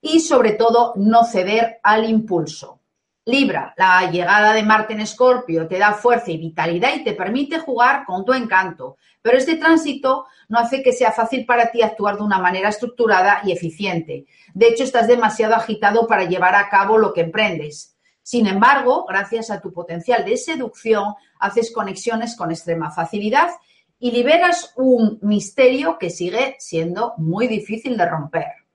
y 0.00 0.20
sobre 0.20 0.52
todo 0.52 0.92
no 0.96 1.24
ceder 1.24 1.80
al 1.82 2.08
impulso. 2.08 2.80
Libra, 3.28 3.74
la 3.76 4.08
llegada 4.08 4.52
de 4.52 4.62
Marte 4.62 4.92
en 4.92 5.00
Escorpio 5.00 5.66
te 5.66 5.78
da 5.78 5.94
fuerza 5.94 6.30
y 6.30 6.38
vitalidad 6.38 6.94
y 6.94 7.02
te 7.02 7.12
permite 7.12 7.58
jugar 7.58 8.04
con 8.04 8.24
tu 8.24 8.32
encanto, 8.32 8.98
pero 9.20 9.36
este 9.36 9.56
tránsito 9.56 10.26
no 10.48 10.60
hace 10.60 10.80
que 10.80 10.92
sea 10.92 11.10
fácil 11.10 11.44
para 11.44 11.72
ti 11.72 11.82
actuar 11.82 12.16
de 12.16 12.22
una 12.22 12.38
manera 12.38 12.68
estructurada 12.68 13.40
y 13.44 13.50
eficiente. 13.50 14.26
De 14.54 14.68
hecho, 14.68 14.84
estás 14.84 15.08
demasiado 15.08 15.56
agitado 15.56 16.06
para 16.06 16.26
llevar 16.26 16.54
a 16.54 16.68
cabo 16.68 16.98
lo 16.98 17.12
que 17.12 17.22
emprendes. 17.22 17.96
Sin 18.22 18.46
embargo, 18.46 19.04
gracias 19.08 19.50
a 19.50 19.60
tu 19.60 19.72
potencial 19.72 20.24
de 20.24 20.36
seducción, 20.36 21.14
haces 21.40 21.72
conexiones 21.72 22.36
con 22.36 22.52
extrema 22.52 22.92
facilidad 22.92 23.50
y 23.98 24.12
liberas 24.12 24.72
un 24.76 25.18
misterio 25.22 25.98
que 25.98 26.10
sigue 26.10 26.54
siendo 26.60 27.14
muy 27.16 27.48
difícil 27.48 27.96
de 27.96 28.06
romper. 28.06 28.65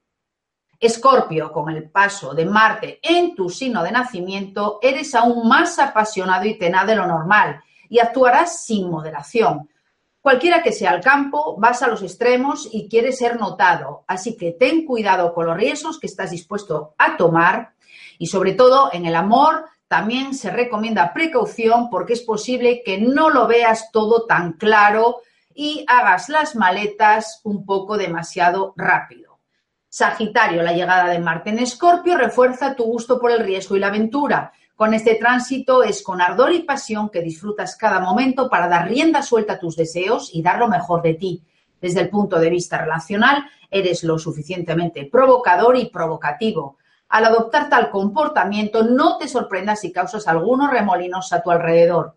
Escorpio, 0.82 1.52
con 1.52 1.70
el 1.70 1.92
paso 1.92 2.34
de 2.34 2.44
Marte 2.44 3.00
en 3.04 3.36
tu 3.36 3.52
signo 3.52 3.84
de 3.84 3.92
nacimiento, 3.92 4.80
eres 4.82 5.14
aún 5.14 5.48
más 5.48 5.78
apasionado 5.78 6.46
y 6.46 6.58
tenaz 6.58 6.88
de 6.88 6.96
lo 6.96 7.06
normal 7.06 7.62
y 7.88 8.00
actuarás 8.00 8.66
sin 8.66 8.90
moderación. 8.90 9.70
Cualquiera 10.22 10.64
que 10.64 10.72
sea 10.72 10.96
el 10.96 11.02
campo, 11.02 11.56
vas 11.60 11.84
a 11.84 11.88
los 11.88 12.02
extremos 12.02 12.68
y 12.72 12.90
quieres 12.90 13.20
ser 13.20 13.40
notado, 13.40 14.04
así 14.08 14.36
que 14.36 14.54
ten 14.54 14.84
cuidado 14.86 15.36
con 15.36 15.46
los 15.46 15.56
riesgos 15.56 16.00
que 16.00 16.08
estás 16.08 16.32
dispuesto 16.32 16.96
a 16.98 17.16
tomar 17.16 17.74
y 18.18 18.26
sobre 18.26 18.54
todo 18.54 18.90
en 18.92 19.06
el 19.06 19.16
amor 19.16 19.66
también 19.88 20.34
se 20.34 20.50
recomienda 20.50 21.14
precaución 21.14 21.92
porque 21.92 22.14
es 22.14 22.22
posible 22.22 22.82
que 22.84 23.00
no 23.00 23.30
lo 23.30 23.46
veas 23.46 23.92
todo 23.92 24.26
tan 24.26 24.54
claro 24.54 25.18
y 25.54 25.86
hagas 25.88 26.30
las 26.30 26.56
maletas 26.56 27.42
un 27.44 27.66
poco 27.66 27.98
demasiado 27.98 28.74
rápido. 28.78 29.31
Sagitario, 29.94 30.64
la 30.64 30.72
llegada 30.72 31.10
de 31.10 31.20
Marte 31.20 31.50
en 31.50 31.60
Escorpio 31.60 32.18
refuerza 32.18 32.76
tu 32.76 32.86
gusto 32.86 33.20
por 33.20 33.30
el 33.30 33.44
riesgo 33.44 33.76
y 33.76 33.80
la 33.80 33.88
aventura. 33.88 34.54
Con 34.74 34.94
este 34.94 35.16
tránsito 35.16 35.84
es 35.84 36.02
con 36.02 36.22
ardor 36.22 36.54
y 36.54 36.64
pasión 36.64 37.10
que 37.10 37.22
disfrutas 37.22 37.76
cada 37.76 38.00
momento 38.00 38.50
para 38.50 38.70
dar 38.70 38.88
rienda 38.88 39.22
suelta 39.22 39.54
a 39.54 39.60
tus 39.60 39.76
deseos 39.76 40.30
y 40.34 40.42
dar 40.42 40.60
lo 40.60 40.70
mejor 40.70 41.02
de 41.02 41.16
ti. 41.16 41.44
Desde 41.82 42.00
el 42.00 42.10
punto 42.10 42.40
de 42.40 42.50
vista 42.50 42.78
relacional, 42.78 43.44
eres 43.70 44.06
lo 44.06 44.18
suficientemente 44.18 45.10
provocador 45.12 45.76
y 45.76 45.90
provocativo. 45.90 46.78
Al 47.10 47.26
adoptar 47.26 47.68
tal 47.68 47.90
comportamiento, 47.90 48.84
no 48.84 49.18
te 49.18 49.28
sorprendas 49.28 49.82
si 49.82 49.92
causas 49.92 50.26
algunos 50.30 50.72
remolinos 50.72 51.34
a 51.34 51.42
tu 51.42 51.52
alrededor. 51.52 52.16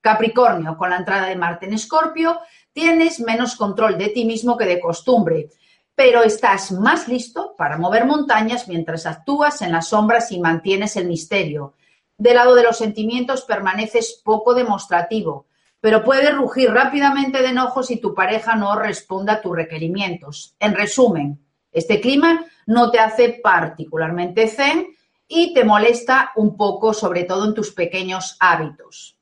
Capricornio, 0.00 0.78
con 0.78 0.88
la 0.88 0.96
entrada 0.96 1.26
de 1.26 1.36
Marte 1.36 1.66
en 1.66 1.74
Escorpio, 1.74 2.40
tienes 2.72 3.20
menos 3.20 3.54
control 3.54 3.98
de 3.98 4.08
ti 4.08 4.24
mismo 4.24 4.56
que 4.56 4.64
de 4.64 4.80
costumbre 4.80 5.50
pero 5.94 6.22
estás 6.22 6.72
más 6.72 7.08
listo 7.08 7.54
para 7.56 7.78
mover 7.78 8.06
montañas 8.06 8.68
mientras 8.68 9.06
actúas 9.06 9.62
en 9.62 9.72
las 9.72 9.88
sombras 9.88 10.32
y 10.32 10.40
mantienes 10.40 10.96
el 10.96 11.06
misterio. 11.06 11.74
Del 12.16 12.36
lado 12.36 12.54
de 12.54 12.62
los 12.62 12.78
sentimientos 12.78 13.42
permaneces 13.42 14.20
poco 14.24 14.54
demostrativo, 14.54 15.46
pero 15.80 16.04
puedes 16.04 16.34
rugir 16.34 16.70
rápidamente 16.70 17.42
de 17.42 17.48
enojo 17.48 17.82
si 17.82 17.96
tu 17.96 18.14
pareja 18.14 18.54
no 18.54 18.76
responde 18.76 19.32
a 19.32 19.40
tus 19.40 19.54
requerimientos. 19.54 20.54
En 20.60 20.74
resumen, 20.74 21.44
este 21.72 22.00
clima 22.00 22.44
no 22.66 22.90
te 22.90 23.00
hace 23.00 23.40
particularmente 23.42 24.46
zen 24.46 24.94
y 25.26 25.54
te 25.54 25.64
molesta 25.64 26.32
un 26.36 26.56
poco, 26.56 26.94
sobre 26.94 27.24
todo 27.24 27.46
en 27.46 27.54
tus 27.54 27.72
pequeños 27.72 28.36
hábitos. 28.38 29.18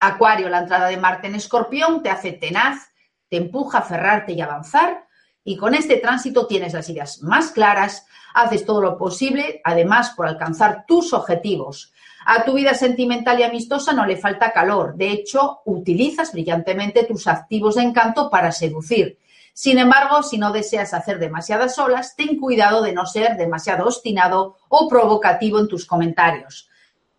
Acuario, 0.00 0.48
la 0.48 0.60
entrada 0.60 0.88
de 0.88 0.96
Marte 0.96 1.28
en 1.28 1.34
Escorpión 1.34 2.02
te 2.02 2.10
hace 2.10 2.32
tenaz, 2.32 2.90
te 3.28 3.36
empuja 3.36 3.78
a 3.78 3.80
aferrarte 3.82 4.32
y 4.32 4.40
avanzar, 4.40 5.06
y 5.44 5.56
con 5.56 5.74
este 5.74 5.96
tránsito 5.96 6.46
tienes 6.46 6.74
las 6.74 6.88
ideas 6.88 7.22
más 7.22 7.52
claras, 7.52 8.06
haces 8.34 8.64
todo 8.64 8.82
lo 8.82 8.98
posible, 8.98 9.60
además, 9.64 10.10
por 10.16 10.26
alcanzar 10.26 10.84
tus 10.86 11.12
objetivos. 11.12 11.92
A 12.26 12.44
tu 12.44 12.54
vida 12.54 12.74
sentimental 12.74 13.40
y 13.40 13.44
amistosa 13.44 13.92
no 13.92 14.04
le 14.04 14.16
falta 14.16 14.52
calor. 14.52 14.94
De 14.96 15.10
hecho, 15.10 15.60
utilizas 15.64 16.32
brillantemente 16.32 17.04
tus 17.04 17.26
activos 17.26 17.76
de 17.76 17.82
encanto 17.82 18.28
para 18.28 18.52
seducir. 18.52 19.18
Sin 19.54 19.78
embargo, 19.78 20.22
si 20.22 20.38
no 20.38 20.52
deseas 20.52 20.94
hacer 20.94 21.18
demasiadas 21.18 21.78
olas, 21.78 22.14
ten 22.16 22.36
cuidado 22.38 22.82
de 22.82 22.92
no 22.92 23.06
ser 23.06 23.36
demasiado 23.36 23.86
obstinado 23.86 24.56
o 24.68 24.88
provocativo 24.88 25.58
en 25.58 25.68
tus 25.68 25.86
comentarios. 25.86 26.68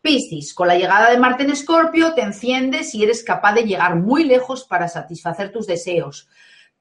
Piscis, 0.01 0.53
con 0.53 0.67
la 0.67 0.75
llegada 0.75 1.11
de 1.11 1.17
Marte 1.17 1.43
en 1.43 1.51
Escorpio, 1.51 2.13
te 2.13 2.21
enciendes 2.21 2.95
y 2.95 3.03
eres 3.03 3.23
capaz 3.23 3.53
de 3.53 3.63
llegar 3.63 3.95
muy 3.95 4.23
lejos 4.23 4.63
para 4.63 4.87
satisfacer 4.87 5.51
tus 5.51 5.67
deseos 5.67 6.27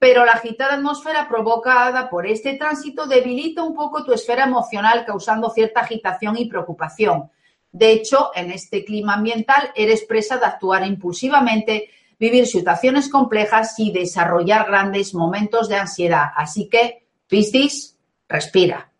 pero 0.00 0.24
la 0.24 0.32
agitada 0.32 0.76
atmósfera 0.76 1.28
provocada 1.28 2.08
por 2.08 2.26
este 2.26 2.54
tránsito 2.54 3.06
debilita 3.06 3.62
un 3.62 3.74
poco 3.74 4.02
tu 4.02 4.14
esfera 4.14 4.44
emocional, 4.44 5.04
causando 5.04 5.50
cierta 5.50 5.80
agitación 5.80 6.38
y 6.38 6.46
preocupación. 6.46 7.30
De 7.70 7.92
hecho, 7.92 8.30
en 8.34 8.50
este 8.50 8.82
clima 8.82 9.14
ambiental 9.14 9.70
eres 9.74 10.04
presa 10.04 10.38
de 10.38 10.46
actuar 10.46 10.86
impulsivamente, 10.86 11.90
vivir 12.18 12.46
situaciones 12.46 13.10
complejas 13.10 13.78
y 13.78 13.92
desarrollar 13.92 14.66
grandes 14.66 15.14
momentos 15.14 15.68
de 15.68 15.76
ansiedad. 15.76 16.30
Así 16.34 16.70
que, 16.70 17.06
Piscis, 17.28 17.98
respira. 18.26 18.90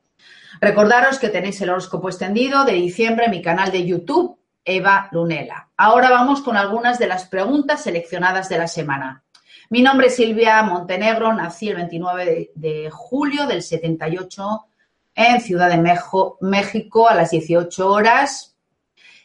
Recordaros 0.61 1.19
que 1.19 1.31
tenéis 1.31 1.63
el 1.63 1.71
horóscopo 1.71 2.11
extendido 2.11 2.65
de 2.65 2.75
diciembre 2.75 3.25
en 3.25 3.31
mi 3.31 3.41
canal 3.41 3.73
de 3.73 3.87
YouTube, 3.87 4.39
Eva 4.67 5.09
Lunela. 5.13 5.71
Ahora 5.79 6.11
vamos 6.11 6.43
con 6.43 6.59
algunas 6.59 6.99
de 6.99 7.07
las 7.07 7.25
preguntas 7.25 7.85
seleccionadas 7.85 8.51
de 8.51 8.59
la 8.59 8.69
semana. 8.69 9.25
Mi 9.73 9.83
nombre 9.83 10.09
es 10.09 10.17
Silvia 10.17 10.65
Montenegro, 10.65 11.33
nací 11.33 11.69
el 11.69 11.77
29 11.77 12.51
de, 12.57 12.91
julio 12.91 13.47
del 13.47 13.63
78 13.63 14.67
en 15.15 15.41
Ciudad 15.41 15.71
de 15.71 16.27
México 16.41 17.09
a 17.09 17.15
las 17.15 17.31
18 17.31 17.89
horas. 17.89 18.57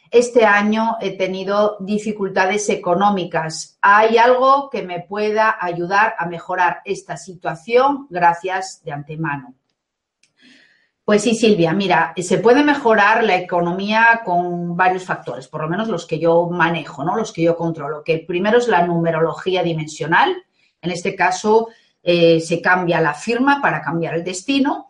Este 0.08 0.44
año 0.44 0.98
he 1.00 1.18
tenido 1.18 1.78
dificultades 1.80 2.68
económicas. 2.68 3.76
¿Hay 3.80 4.18
algo 4.18 4.70
que 4.70 4.84
me 4.84 5.00
pueda 5.00 5.56
ayudar 5.60 6.14
a 6.16 6.26
mejorar 6.26 6.80
esta 6.84 7.16
situación? 7.16 8.06
Gracias 8.08 8.84
de 8.84 8.92
antemano. 8.92 9.52
Pues 11.06 11.22
sí, 11.22 11.36
Silvia, 11.36 11.72
mira, 11.72 12.12
se 12.16 12.38
puede 12.38 12.64
mejorar 12.64 13.22
la 13.22 13.36
economía 13.36 14.22
con 14.24 14.76
varios 14.76 15.04
factores, 15.04 15.46
por 15.46 15.62
lo 15.62 15.68
menos 15.68 15.86
los 15.86 16.04
que 16.04 16.18
yo 16.18 16.48
manejo, 16.50 17.04
¿no? 17.04 17.14
Los 17.14 17.32
que 17.32 17.42
yo 17.42 17.56
controlo. 17.56 18.02
Que 18.02 18.24
primero 18.26 18.58
es 18.58 18.66
la 18.66 18.84
numerología 18.84 19.62
dimensional. 19.62 20.34
En 20.82 20.90
este 20.90 21.14
caso, 21.14 21.68
eh, 22.02 22.40
se 22.40 22.60
cambia 22.60 23.00
la 23.00 23.14
firma 23.14 23.62
para 23.62 23.82
cambiar 23.82 24.16
el 24.16 24.24
destino. 24.24 24.88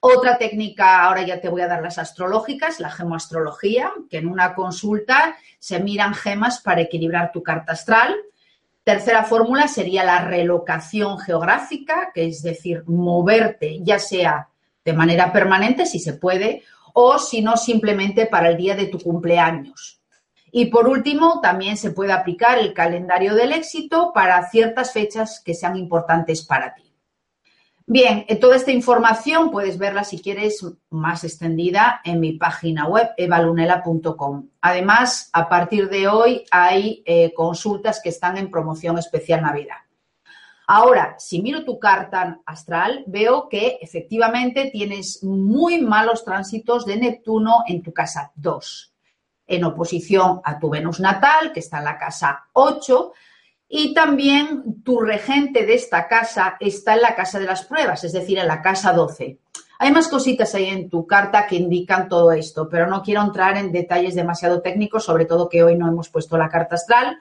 Otra 0.00 0.36
técnica, 0.36 1.04
ahora 1.04 1.22
ya 1.22 1.40
te 1.40 1.48
voy 1.48 1.60
a 1.60 1.68
dar 1.68 1.80
las 1.80 1.96
astrológicas, 1.96 2.80
la 2.80 2.90
gemoastrología, 2.90 3.92
que 4.10 4.18
en 4.18 4.26
una 4.26 4.56
consulta 4.56 5.36
se 5.60 5.78
miran 5.78 6.14
gemas 6.14 6.60
para 6.60 6.80
equilibrar 6.80 7.30
tu 7.30 7.40
carta 7.40 7.74
astral. 7.74 8.16
Tercera 8.82 9.22
fórmula 9.22 9.68
sería 9.68 10.02
la 10.02 10.24
relocación 10.24 11.20
geográfica, 11.20 12.10
que 12.12 12.26
es 12.26 12.42
decir, 12.42 12.82
moverte 12.88 13.78
ya 13.80 14.00
sea 14.00 14.48
de 14.84 14.92
manera 14.92 15.32
permanente, 15.32 15.86
si 15.86 15.98
se 15.98 16.14
puede, 16.14 16.62
o 16.94 17.18
si 17.18 17.42
no, 17.42 17.56
simplemente 17.56 18.26
para 18.26 18.50
el 18.50 18.56
día 18.56 18.76
de 18.76 18.86
tu 18.86 18.98
cumpleaños. 18.98 20.00
Y 20.50 20.66
por 20.66 20.86
último, 20.86 21.40
también 21.40 21.76
se 21.76 21.92
puede 21.92 22.12
aplicar 22.12 22.58
el 22.58 22.74
calendario 22.74 23.34
del 23.34 23.52
éxito 23.52 24.12
para 24.12 24.50
ciertas 24.50 24.92
fechas 24.92 25.40
que 25.42 25.54
sean 25.54 25.76
importantes 25.76 26.44
para 26.44 26.74
ti. 26.74 26.92
Bien, 27.86 28.24
eh, 28.28 28.36
toda 28.36 28.56
esta 28.56 28.70
información 28.70 29.50
puedes 29.50 29.76
verla 29.76 30.04
si 30.04 30.20
quieres 30.20 30.64
más 30.90 31.24
extendida 31.24 32.00
en 32.04 32.20
mi 32.20 32.34
página 32.34 32.86
web 32.86 33.10
evalunela.com. 33.16 34.48
Además, 34.60 35.30
a 35.32 35.48
partir 35.48 35.88
de 35.88 36.06
hoy 36.06 36.44
hay 36.50 37.02
eh, 37.06 37.32
consultas 37.34 38.00
que 38.02 38.10
están 38.10 38.36
en 38.36 38.50
promoción 38.50 38.98
especial 38.98 39.42
Navidad. 39.42 39.76
Ahora, 40.74 41.16
si 41.18 41.42
miro 41.42 41.66
tu 41.66 41.78
carta 41.78 42.40
astral, 42.46 43.04
veo 43.06 43.46
que 43.50 43.76
efectivamente 43.82 44.70
tienes 44.72 45.22
muy 45.22 45.82
malos 45.82 46.24
tránsitos 46.24 46.86
de 46.86 46.96
Neptuno 46.96 47.62
en 47.66 47.82
tu 47.82 47.92
casa 47.92 48.32
2. 48.36 48.94
en 49.48 49.64
oposición 49.64 50.40
a 50.42 50.58
tu 50.58 50.70
Venus 50.70 50.98
natal, 50.98 51.52
que 51.52 51.60
está 51.60 51.76
en 51.76 51.84
la 51.84 51.98
casa 51.98 52.46
8, 52.54 53.12
y 53.68 53.92
también 53.92 54.82
tu 54.82 55.00
regente 55.00 55.66
de 55.66 55.74
esta 55.74 56.08
casa 56.08 56.56
está 56.58 56.94
en 56.94 57.02
la 57.02 57.14
casa 57.14 57.38
de 57.38 57.44
las 57.44 57.66
pruebas, 57.66 58.02
es 58.04 58.14
decir, 58.14 58.38
en 58.38 58.48
la 58.48 58.62
casa 58.62 58.94
12. 58.94 59.40
Hay 59.78 59.92
más 59.92 60.08
cositas 60.08 60.54
ahí 60.54 60.70
en 60.70 60.88
tu 60.88 61.06
carta 61.06 61.46
que 61.46 61.56
indican 61.56 62.08
todo 62.08 62.32
esto, 62.32 62.70
pero 62.70 62.86
no 62.86 63.02
quiero 63.02 63.20
entrar 63.20 63.58
en 63.58 63.72
detalles 63.72 64.14
demasiado 64.14 64.62
técnicos, 64.62 65.04
sobre 65.04 65.26
todo 65.26 65.50
que 65.50 65.62
hoy 65.62 65.76
no 65.76 65.86
hemos 65.86 66.08
puesto 66.08 66.38
la 66.38 66.48
carta 66.48 66.76
astral. 66.76 67.18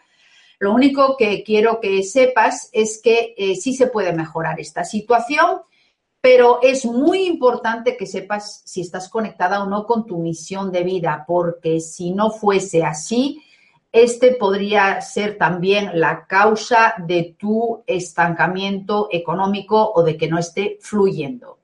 Lo 0.61 0.73
único 0.73 1.17
que 1.17 1.43
quiero 1.43 1.81
que 1.81 2.01
sepas 2.03 2.69
es 2.71 3.01
que 3.03 3.33
eh, 3.37 3.55
sí 3.55 3.73
se 3.73 3.87
puede 3.87 4.13
mejorar 4.13 4.59
esta 4.59 4.85
situación 4.85 5.61
pero 6.21 6.59
es 6.61 6.85
muy 6.85 7.25
importante 7.25 7.97
que 7.97 8.05
sepas 8.05 8.61
si 8.63 8.81
estás 8.81 9.09
conectada 9.09 9.63
o 9.63 9.65
no 9.65 9.87
con 9.87 10.05
tu 10.05 10.19
misión 10.19 10.71
de 10.71 10.83
vida, 10.83 11.25
porque 11.27 11.79
si 11.79 12.11
no 12.11 12.29
fuese 12.29 12.83
así, 12.83 13.41
este 13.91 14.35
podría 14.35 15.01
ser 15.01 15.39
también 15.39 15.99
la 15.99 16.27
causa 16.27 16.93
de 16.99 17.35
tu 17.37 17.83
estancamiento 17.87 19.09
económico 19.11 19.91
o 19.95 20.03
de 20.03 20.15
que 20.15 20.29
no 20.29 20.37
esté 20.37 20.77
fluyendo. 20.79 21.57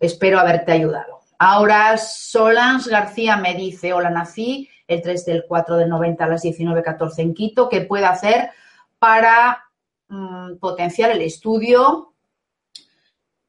Espero 0.00 0.40
haberte 0.40 0.72
ayudado. 0.72 1.20
Ahora 1.38 1.96
Solange 1.98 2.90
García 2.90 3.36
me 3.36 3.54
dice, 3.54 3.92
hola, 3.92 4.10
nací 4.10 4.68
el 4.90 5.02
3 5.02 5.24
del 5.24 5.44
4 5.46 5.76
del 5.76 5.88
90 5.88 6.24
a 6.24 6.28
las 6.28 6.44
19.14 6.44 7.18
en 7.18 7.34
Quito, 7.34 7.68
¿qué 7.68 7.82
puedo 7.82 8.06
hacer 8.06 8.50
para 8.98 9.64
mm, 10.08 10.56
potenciar 10.56 11.10
el 11.10 11.22
estudio, 11.22 12.12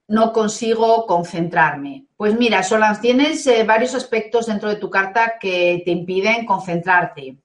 no 0.07 0.33
consigo 0.33 1.05
concentrarme. 1.05 2.05
Pues 2.17 2.37
mira, 2.37 2.63
Solans, 2.63 3.01
tienes 3.01 3.45
eh, 3.47 3.63
varios 3.63 3.95
aspectos 3.95 4.47
dentro 4.47 4.69
de 4.69 4.75
tu 4.75 4.89
carta 4.89 5.33
que 5.39 5.81
te 5.85 5.91
impiden 5.91 6.45
concentrarte. 6.45 7.37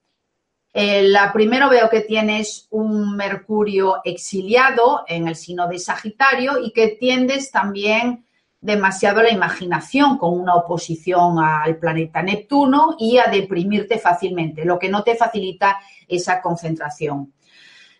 Eh, 0.72 1.02
la 1.08 1.32
primero 1.32 1.70
veo 1.70 1.88
que 1.88 2.02
tienes 2.02 2.66
un 2.70 3.16
Mercurio 3.16 4.02
exiliado 4.04 5.04
en 5.08 5.26
el 5.26 5.34
signo 5.34 5.68
de 5.68 5.78
Sagitario 5.78 6.58
y 6.62 6.72
que 6.72 6.88
tiendes 6.88 7.50
también 7.50 8.25
demasiado 8.66 9.20
a 9.20 9.22
la 9.22 9.30
imaginación 9.30 10.18
con 10.18 10.38
una 10.38 10.56
oposición 10.56 11.38
al 11.38 11.76
planeta 11.76 12.20
Neptuno 12.20 12.96
y 12.98 13.18
a 13.18 13.28
deprimirte 13.28 13.98
fácilmente, 13.98 14.64
lo 14.64 14.78
que 14.78 14.88
no 14.88 15.04
te 15.04 15.14
facilita 15.14 15.78
esa 16.08 16.42
concentración. 16.42 17.32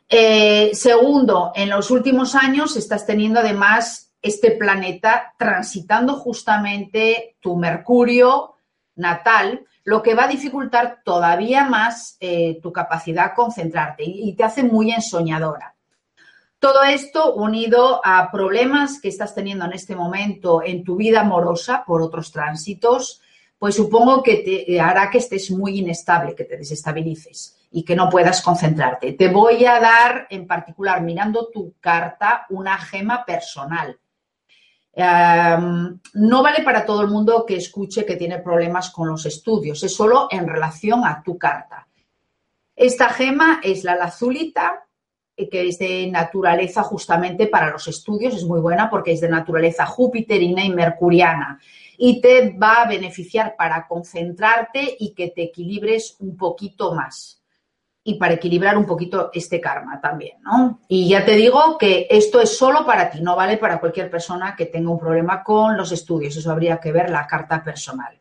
Eh, 0.08 0.70
segundo, 0.74 1.52
en 1.54 1.70
los 1.70 1.90
últimos 1.90 2.34
años 2.34 2.76
estás 2.76 3.06
teniendo 3.06 3.40
además 3.40 4.12
este 4.20 4.50
planeta 4.52 5.34
transitando 5.38 6.14
justamente 6.14 7.36
tu 7.40 7.56
Mercurio 7.56 8.56
natal, 8.96 9.64
lo 9.84 10.02
que 10.02 10.14
va 10.14 10.24
a 10.24 10.28
dificultar 10.28 11.02
todavía 11.04 11.64
más 11.68 12.16
eh, 12.18 12.58
tu 12.60 12.72
capacidad 12.72 13.30
de 13.30 13.34
concentrarte 13.36 14.02
y, 14.04 14.34
te 14.34 14.42
hace 14.42 14.64
muy 14.64 14.90
ensoñadora. 14.90 15.75
Todo 16.58 16.82
esto 16.84 17.34
unido 17.34 18.00
a 18.04 18.30
problemas 18.30 19.00
que 19.00 19.08
estás 19.08 19.34
teniendo 19.34 19.64
en 19.66 19.72
este 19.72 19.94
momento 19.94 20.62
en 20.64 20.84
tu 20.84 20.96
vida 20.96 21.20
amorosa 21.20 21.84
por 21.86 22.02
otros 22.02 22.32
tránsitos, 22.32 23.20
pues 23.58 23.74
supongo 23.74 24.22
que 24.22 24.36
te 24.36 24.80
hará 24.80 25.10
que 25.10 25.18
estés 25.18 25.50
muy 25.50 25.78
inestable, 25.78 26.34
que 26.34 26.44
te 26.44 26.56
desestabilices 26.56 27.56
y 27.70 27.84
que 27.84 27.96
no 27.96 28.08
puedas 28.08 28.42
concentrarte. 28.42 29.12
Te 29.12 29.28
voy 29.28 29.64
a 29.64 29.80
dar 29.80 30.26
en 30.30 30.46
particular, 30.46 31.02
mirando 31.02 31.48
tu 31.48 31.74
carta, 31.80 32.46
una 32.50 32.78
gema 32.78 33.24
personal 33.24 33.98
no 34.96 36.42
vale 36.42 36.62
para 36.62 36.86
todo 36.86 37.02
el 37.02 37.08
mundo 37.08 37.44
que 37.46 37.56
escuche 37.56 38.06
que 38.06 38.16
tiene 38.16 38.38
problemas 38.38 38.90
con 38.90 39.08
los 39.08 39.26
estudios, 39.26 39.82
es 39.82 39.94
solo 39.94 40.28
en 40.30 40.48
relación 40.48 41.04
a 41.04 41.22
tu 41.22 41.36
carta. 41.36 41.86
Esta 42.74 43.10
gema 43.10 43.60
es 43.62 43.84
la 43.84 43.94
lazulita, 43.94 44.72
eh, 44.74 44.85
que 45.36 45.68
es 45.68 45.78
de 45.78 46.06
naturaleza 46.10 46.82
justamente 46.82 47.46
para 47.46 47.70
los 47.70 47.86
estudios, 47.88 48.34
es 48.34 48.44
muy 48.44 48.60
buena 48.60 48.88
porque 48.88 49.12
es 49.12 49.20
de 49.20 49.28
naturaleza 49.28 49.84
jupiterina 49.84 50.64
y 50.64 50.70
mercuriana 50.70 51.60
y 51.98 52.20
te 52.20 52.50
va 52.50 52.82
a 52.82 52.88
beneficiar 52.88 53.54
para 53.56 53.86
concentrarte 53.86 54.96
y 54.98 55.12
que 55.14 55.28
te 55.28 55.44
equilibres 55.44 56.16
un 56.20 56.36
poquito 56.36 56.94
más 56.94 57.42
y 58.08 58.14
para 58.14 58.34
equilibrar 58.34 58.78
un 58.78 58.86
poquito 58.86 59.30
este 59.34 59.60
karma 59.60 60.00
también, 60.00 60.40
¿no? 60.40 60.80
Y 60.86 61.08
ya 61.08 61.24
te 61.24 61.32
digo 61.32 61.76
que 61.76 62.06
esto 62.08 62.40
es 62.40 62.56
solo 62.56 62.86
para 62.86 63.10
ti, 63.10 63.20
no 63.20 63.34
vale 63.34 63.56
para 63.56 63.80
cualquier 63.80 64.08
persona 64.08 64.54
que 64.56 64.66
tenga 64.66 64.90
un 64.90 64.98
problema 64.98 65.42
con 65.42 65.76
los 65.76 65.90
estudios, 65.90 66.36
eso 66.36 66.52
habría 66.52 66.78
que 66.78 66.92
ver 66.92 67.10
la 67.10 67.26
carta 67.26 67.64
personal. 67.64 68.16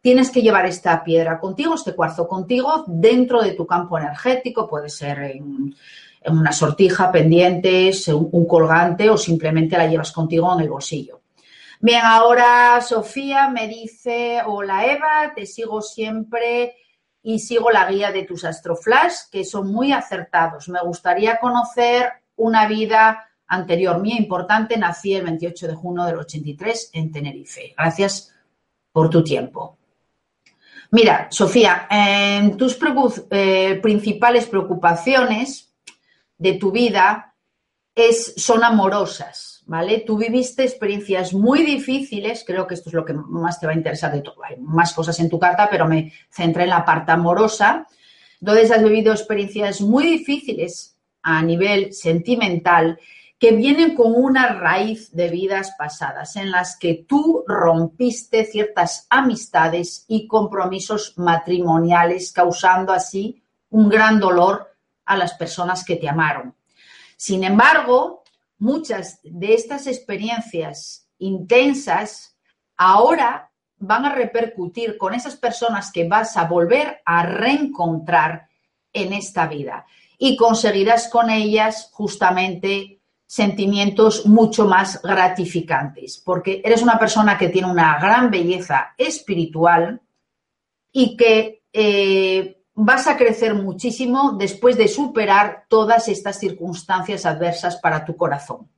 Tienes 0.00 0.32
que 0.32 0.42
llevar 0.42 0.66
esta 0.66 1.04
piedra 1.04 1.38
contigo, 1.38 1.76
este 1.76 1.94
cuarzo 1.94 2.26
contigo, 2.26 2.82
dentro 2.88 3.40
de 3.40 3.52
tu 3.52 3.64
campo 3.64 3.96
energético, 3.96 4.68
puede 4.68 4.88
ser 4.88 5.20
en, 5.20 5.72
una 6.26 6.52
sortija, 6.52 7.10
pendientes, 7.10 8.08
un 8.08 8.46
colgante 8.46 9.10
o 9.10 9.16
simplemente 9.16 9.76
la 9.76 9.86
llevas 9.86 10.12
contigo 10.12 10.52
en 10.54 10.60
el 10.60 10.70
bolsillo. 10.70 11.22
Bien, 11.80 12.02
ahora 12.04 12.80
Sofía 12.80 13.48
me 13.48 13.66
dice, 13.66 14.40
hola 14.46 14.86
Eva, 14.86 15.32
te 15.34 15.46
sigo 15.46 15.82
siempre 15.82 16.76
y 17.24 17.40
sigo 17.40 17.72
la 17.72 17.90
guía 17.90 18.12
de 18.12 18.22
tus 18.22 18.44
astroflash, 18.44 19.30
que 19.32 19.44
son 19.44 19.72
muy 19.72 19.92
acertados. 19.92 20.68
Me 20.68 20.80
gustaría 20.80 21.38
conocer 21.38 22.12
una 22.36 22.68
vida 22.68 23.28
anterior 23.48 24.00
mía 24.00 24.16
importante. 24.16 24.76
Nací 24.76 25.14
el 25.14 25.24
28 25.24 25.66
de 25.66 25.74
junio 25.74 26.04
del 26.04 26.18
83 26.18 26.90
en 26.92 27.10
Tenerife. 27.10 27.74
Gracias 27.76 28.32
por 28.92 29.10
tu 29.10 29.24
tiempo. 29.24 29.76
Mira, 30.92 31.26
Sofía, 31.30 31.88
en 31.90 32.56
tus 32.56 32.78
eh, 33.30 33.80
principales 33.82 34.46
preocupaciones 34.46 35.71
de 36.42 36.54
tu 36.54 36.72
vida 36.72 37.34
es, 37.94 38.34
son 38.36 38.64
amorosas 38.64 39.52
¿vale? 39.66 40.02
Tú 40.06 40.16
viviste 40.16 40.64
experiencias 40.64 41.32
muy 41.32 41.64
difíciles, 41.64 42.44
creo 42.46 42.66
que 42.66 42.74
esto 42.74 42.90
es 42.90 42.94
lo 42.94 43.04
que 43.04 43.14
más 43.14 43.60
te 43.60 43.66
va 43.66 43.72
a 43.72 43.76
interesar 43.76 44.12
de 44.12 44.22
todo. 44.22 44.42
Hay 44.44 44.56
más 44.58 44.92
cosas 44.92 45.18
en 45.20 45.28
tu 45.28 45.38
carta, 45.38 45.68
pero 45.70 45.86
me 45.86 46.12
centré 46.30 46.64
en 46.64 46.70
la 46.70 46.84
parte 46.84 47.12
amorosa. 47.12 47.86
Entonces 48.40 48.70
has 48.70 48.82
vivido 48.82 49.12
experiencias 49.12 49.80
muy 49.80 50.04
difíciles 50.04 50.96
a 51.22 51.42
nivel 51.42 51.92
sentimental 51.92 52.98
que 53.38 53.52
vienen 53.52 53.94
con 53.96 54.14
una 54.14 54.48
raíz 54.48 55.10
de 55.12 55.28
vidas 55.28 55.72
pasadas 55.76 56.36
en 56.36 56.50
las 56.50 56.76
que 56.76 57.04
tú 57.08 57.44
rompiste 57.46 58.44
ciertas 58.44 59.06
amistades 59.10 60.04
y 60.06 60.28
compromisos 60.28 61.14
matrimoniales, 61.16 62.32
causando 62.32 62.92
así 62.92 63.42
un 63.70 63.88
gran 63.88 64.20
dolor 64.20 64.71
a 65.12 65.16
las 65.16 65.34
personas 65.34 65.84
que 65.84 65.96
te 65.96 66.08
amaron. 66.08 66.54
Sin 67.16 67.44
embargo, 67.44 68.22
muchas 68.58 69.20
de 69.22 69.54
estas 69.54 69.86
experiencias 69.86 71.08
intensas 71.18 72.36
ahora 72.76 73.50
van 73.78 74.04
a 74.04 74.14
repercutir 74.14 74.96
con 74.96 75.14
esas 75.14 75.36
personas 75.36 75.90
que 75.90 76.06
vas 76.06 76.36
a 76.36 76.44
volver 76.44 77.00
a 77.04 77.24
reencontrar 77.26 78.48
en 78.92 79.12
esta 79.12 79.46
vida 79.46 79.86
y 80.18 80.36
conseguirás 80.36 81.08
con 81.08 81.30
ellas 81.30 81.90
justamente 81.92 83.00
sentimientos 83.26 84.26
mucho 84.26 84.66
más 84.66 85.00
gratificantes, 85.02 86.22
porque 86.24 86.60
eres 86.64 86.82
una 86.82 86.98
persona 86.98 87.38
que 87.38 87.48
tiene 87.48 87.70
una 87.70 87.98
gran 87.98 88.30
belleza 88.30 88.94
espiritual 88.96 90.00
y 90.92 91.16
que 91.16 91.62
eh, 91.72 92.61
vas 92.74 93.06
a 93.06 93.16
crecer 93.16 93.54
muchísimo 93.54 94.32
después 94.32 94.76
de 94.76 94.88
superar 94.88 95.64
todas 95.68 96.08
estas 96.08 96.38
circunstancias 96.38 97.26
adversas 97.26 97.76
para 97.76 98.04
tu 98.04 98.16
corazón. 98.16 98.68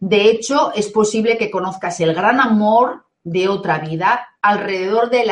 De 0.00 0.30
hecho, 0.30 0.72
es 0.74 0.88
posible 0.88 1.36
que 1.36 1.50
conozcas 1.50 2.00
el 2.00 2.14
gran 2.14 2.40
amor 2.40 3.04
de 3.22 3.48
otra 3.48 3.78
vida 3.78 4.28
alrededor 4.40 5.10
de 5.10 5.24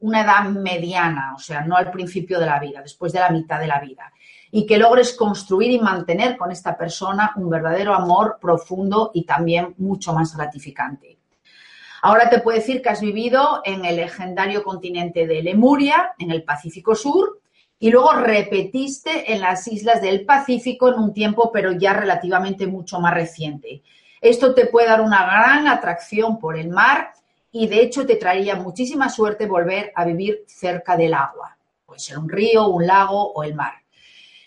una 0.00 0.22
edad 0.22 0.44
mediana, 0.48 1.34
o 1.36 1.38
sea, 1.38 1.60
no 1.60 1.76
al 1.76 1.90
principio 1.90 2.40
de 2.40 2.46
la 2.46 2.58
vida, 2.58 2.80
después 2.80 3.12
de 3.12 3.20
la 3.20 3.30
mitad 3.30 3.60
de 3.60 3.66
la 3.66 3.80
vida, 3.80 4.12
y 4.50 4.66
que 4.66 4.78
logres 4.78 5.14
construir 5.14 5.70
y 5.70 5.78
mantener 5.78 6.38
con 6.38 6.50
esta 6.50 6.76
persona 6.76 7.32
un 7.36 7.50
verdadero 7.50 7.94
amor 7.94 8.38
profundo 8.40 9.10
y 9.12 9.26
también 9.26 9.74
mucho 9.76 10.14
más 10.14 10.34
gratificante. 10.34 11.18
Ahora 12.00 12.30
te 12.30 12.40
puedo 12.40 12.58
decir 12.58 12.80
que 12.80 12.90
has 12.90 13.00
vivido 13.00 13.60
en 13.64 13.84
el 13.84 13.96
legendario 13.96 14.62
continente 14.62 15.26
de 15.26 15.42
Lemuria, 15.42 16.14
en 16.18 16.30
el 16.30 16.44
Pacífico 16.44 16.94
Sur, 16.94 17.40
y 17.78 17.90
luego 17.90 18.12
repetiste 18.12 19.32
en 19.32 19.40
las 19.40 19.66
islas 19.68 20.00
del 20.00 20.24
Pacífico 20.24 20.88
en 20.88 20.98
un 20.98 21.12
tiempo, 21.12 21.50
pero 21.52 21.72
ya 21.72 21.92
relativamente 21.92 22.66
mucho 22.66 23.00
más 23.00 23.14
reciente. 23.14 23.82
Esto 24.20 24.54
te 24.54 24.66
puede 24.66 24.88
dar 24.88 25.00
una 25.00 25.24
gran 25.24 25.68
atracción 25.68 26.38
por 26.38 26.56
el 26.56 26.70
mar 26.70 27.12
y 27.52 27.66
de 27.66 27.82
hecho 27.82 28.06
te 28.06 28.16
traería 28.16 28.56
muchísima 28.56 29.08
suerte 29.08 29.46
volver 29.46 29.92
a 29.94 30.04
vivir 30.04 30.44
cerca 30.46 30.96
del 30.96 31.14
agua. 31.14 31.56
Puede 31.84 32.00
ser 32.00 32.18
un 32.18 32.28
río, 32.28 32.68
un 32.68 32.86
lago 32.86 33.32
o 33.32 33.42
el 33.42 33.54
mar. 33.54 33.74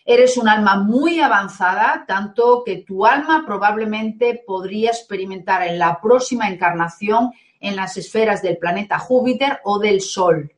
Eres 0.04 0.38
un 0.38 0.48
alma 0.48 0.78
muy 0.78 1.20
avanzada, 1.20 2.06
tanto 2.08 2.64
que 2.66 2.78
tu 2.78 3.06
alma 3.06 3.44
probablemente 3.46 4.42
podría 4.48 4.90
experimentar 4.90 5.68
en 5.68 5.78
la 5.78 6.00
próxima 6.02 6.50
encarnación 6.50 7.32
en 7.60 7.76
las 7.76 7.98
esferas 7.98 8.42
del 8.42 8.58
planeta 8.58 9.00
Júpiter 9.00 9.60
o 9.64 9.80
del 9.80 10.02
Sol. 10.02 10.52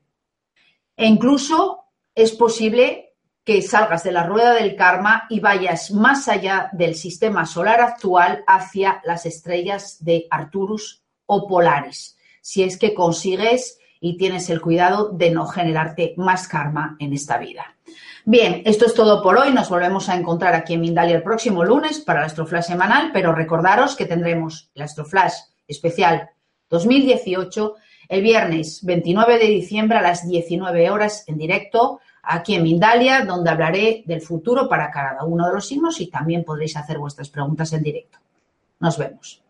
E 0.95 1.05
incluso 1.05 1.85
es 2.21 2.31
posible 2.31 3.13
que 3.43 3.61
salgas 3.61 4.03
de 4.03 4.11
la 4.11 4.27
rueda 4.27 4.53
del 4.53 4.75
karma 4.75 5.25
y 5.29 5.39
vayas 5.39 5.91
más 5.91 6.27
allá 6.27 6.69
del 6.73 6.95
sistema 6.95 7.45
solar 7.45 7.81
actual 7.81 8.43
hacia 8.45 9.01
las 9.05 9.25
estrellas 9.25 10.03
de 10.03 10.27
Arturus 10.29 11.03
o 11.25 11.47
Polaris, 11.47 12.17
si 12.41 12.63
es 12.63 12.77
que 12.77 12.93
consigues 12.93 13.79
y 13.99 14.17
tienes 14.17 14.49
el 14.49 14.61
cuidado 14.61 15.09
de 15.09 15.31
no 15.31 15.45
generarte 15.45 16.13
más 16.17 16.47
karma 16.47 16.95
en 16.99 17.13
esta 17.13 17.37
vida. 17.37 17.75
Bien, 18.25 18.61
esto 18.65 18.85
es 18.85 18.93
todo 18.93 19.23
por 19.23 19.37
hoy. 19.37 19.51
Nos 19.51 19.69
volvemos 19.69 20.09
a 20.09 20.15
encontrar 20.15 20.53
aquí 20.53 20.75
en 20.75 20.81
Mindalia 20.81 21.15
el 21.15 21.23
próximo 21.23 21.63
lunes 21.63 21.99
para 21.99 22.19
el 22.19 22.25
Astroflash 22.25 22.65
semanal, 22.65 23.11
pero 23.11 23.33
recordaros 23.33 23.95
que 23.95 24.05
tendremos 24.05 24.69
el 24.75 24.83
Astroflash 24.83 25.33
especial 25.67 26.29
2018 26.69 27.75
el 28.09 28.21
viernes 28.23 28.83
29 28.83 29.37
de 29.37 29.45
diciembre 29.45 29.99
a 29.99 30.01
las 30.01 30.27
19 30.27 30.89
horas 30.89 31.23
en 31.27 31.37
directo 31.37 31.99
aquí 32.31 32.53
en 32.53 32.63
Mindalia, 32.63 33.25
donde 33.25 33.49
hablaré 33.49 34.03
del 34.05 34.21
futuro 34.21 34.69
para 34.69 34.91
cada 34.91 35.23
uno 35.25 35.47
de 35.47 35.53
los 35.53 35.67
signos 35.67 35.99
y 35.99 36.07
también 36.07 36.43
podréis 36.43 36.77
hacer 36.77 36.99
vuestras 36.99 37.29
preguntas 37.29 37.73
en 37.73 37.81
directo. 37.81 38.19
Nos 38.79 38.97
vemos. 38.97 39.41